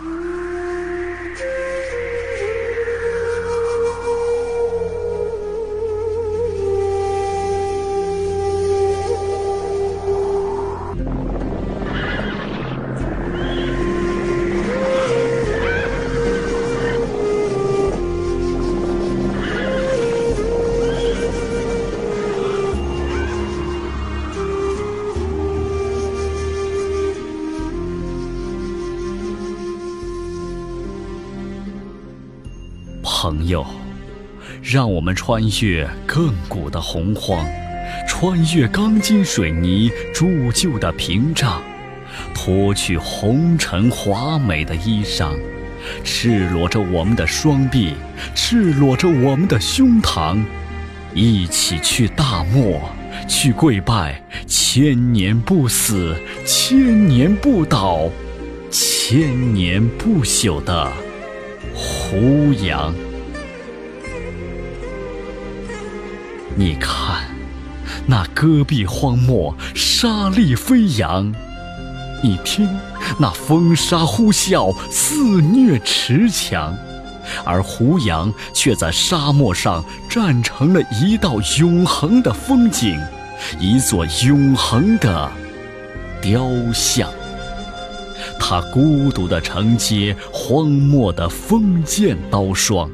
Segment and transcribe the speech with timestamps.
[0.00, 0.44] Mm-hmm.
[33.20, 33.66] 朋友，
[34.62, 37.44] 让我们穿越亘古的洪荒，
[38.06, 41.60] 穿越钢筋水泥铸就的屏障，
[42.32, 45.36] 脱去红尘华美的衣裳，
[46.04, 47.94] 赤裸着我们的双臂，
[48.36, 50.40] 赤裸着我们的胸膛，
[51.12, 52.80] 一起去大漠，
[53.26, 58.08] 去跪拜千年不死、千年不倒、
[58.70, 60.92] 千年不朽的
[61.74, 62.94] 胡杨。
[66.58, 67.22] 你看，
[68.04, 71.32] 那戈壁荒漠，沙砾飞扬；
[72.20, 72.68] 你听，
[73.16, 76.76] 那风沙呼啸，肆虐驰墙。
[77.44, 83.00] 而胡杨却在沙漠上站成了一道永恒的风景，
[83.60, 85.30] 一座永恒的
[86.20, 87.08] 雕像。
[88.40, 92.90] 他孤独地承接荒漠的锋剑刀霜。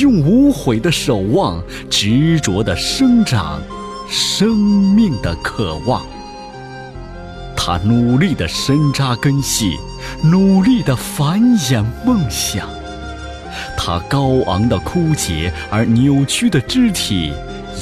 [0.00, 3.60] 用无悔的守望，执着的生长，
[4.08, 6.04] 生命的渴望。
[7.56, 9.76] 他努力的深扎根系，
[10.22, 12.68] 努力的繁衍梦想。
[13.76, 17.32] 他高昂的枯竭而扭曲的肢体，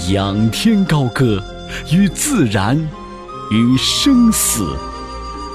[0.08, 1.42] 仰天高歌，
[1.92, 2.76] 与自然，
[3.50, 4.76] 与生死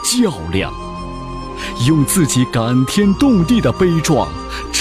[0.04, 0.72] 较量。
[1.88, 4.28] 用自己感天动地的悲壮，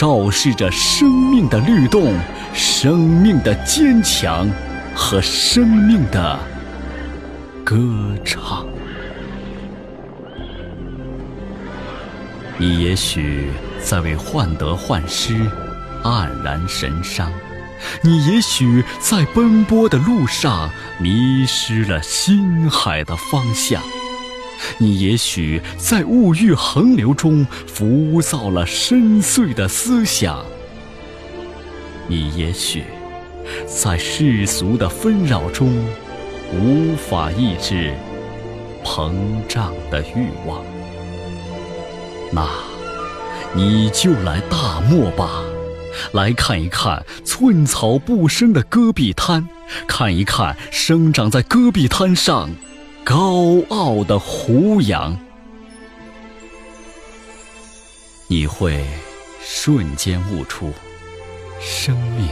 [0.00, 2.19] 昭示着生命的律动、
[2.55, 4.49] 生命的坚强
[4.94, 6.38] 和生命的
[7.62, 7.77] 歌
[8.25, 8.66] 唱。
[12.56, 13.50] 你也许
[13.83, 15.34] 在为患得患失
[16.03, 17.31] 黯然神伤，
[18.00, 23.83] 你也许在奔波的路上迷失了心海的方向。
[24.78, 30.44] 你也许在物欲横流中浮躁了深邃的思想，
[32.09, 32.84] 你也许
[33.66, 35.72] 在世俗的纷扰中
[36.53, 37.94] 无法抑制
[38.84, 39.12] 膨
[39.48, 40.65] 胀的欲望，
[42.32, 42.48] 那
[43.54, 45.42] 你就来大漠吧，
[46.12, 49.48] 来看一看寸草不生的戈壁滩，
[49.87, 52.50] 看一看生长在戈壁滩上。
[53.10, 55.19] 高傲的胡杨，
[58.28, 58.87] 你会
[59.43, 60.72] 瞬间悟出，
[61.60, 62.28] 生命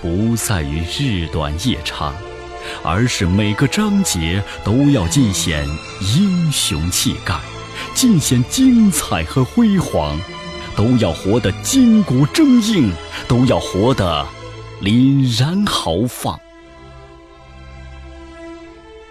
[0.00, 2.14] 不在于日短夜长，
[2.82, 5.68] 而是每个章节都要尽显
[6.16, 7.38] 英雄气概，
[7.92, 10.18] 尽显精彩和辉煌，
[10.74, 12.90] 都要活得筋骨铮硬，
[13.28, 14.26] 都要活得
[14.80, 16.40] 凛然豪放。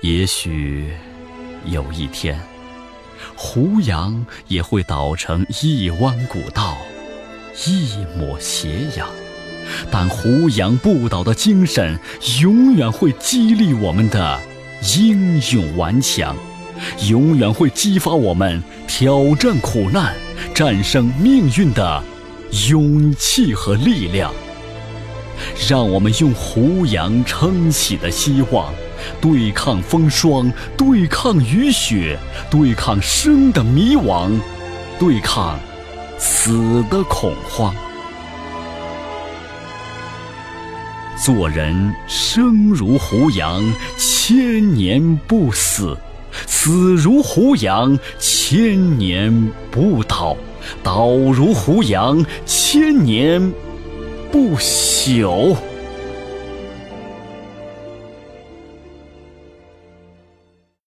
[0.02, 0.92] 也许
[1.66, 2.40] 有一天，
[3.36, 6.78] 胡杨也会倒成一弯古道，
[7.66, 9.10] 一抹斜阳，
[9.92, 12.00] 但胡杨不倒的精神，
[12.42, 14.40] 永远会激励我们的
[15.00, 16.38] 英勇顽强，
[17.10, 20.16] 永远会激发我们挑战苦难、
[20.54, 22.04] 战胜命运的
[22.70, 24.32] 勇气和力量。
[25.68, 28.72] 让我们用胡杨撑起的希望。
[29.20, 32.18] 对抗风霜，对抗雨雪，
[32.50, 34.32] 对抗生的迷惘，
[35.00, 35.60] 对抗
[36.18, 37.74] 死的恐慌。
[41.24, 43.62] 做人生如胡杨，
[43.98, 45.98] 千年不死；
[46.46, 50.38] 死如胡杨，千年不倒；
[50.84, 53.52] 倒如胡杨，千年
[54.32, 55.56] 不朽。